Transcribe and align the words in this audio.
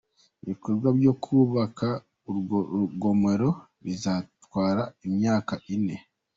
Ibikorwa 0.43 0.87
byo 0.97 1.13
kubaka 1.23 1.87
urwo 2.29 2.57
rugomero 2.75 3.49
bizatwara 3.83 4.83
imyaka 5.07 5.53
ine. 5.75 5.95